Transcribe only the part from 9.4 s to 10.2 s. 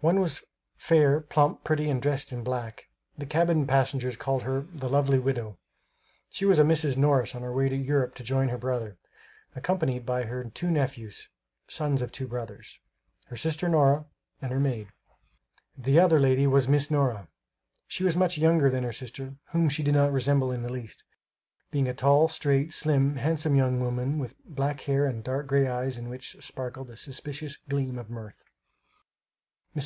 accompanied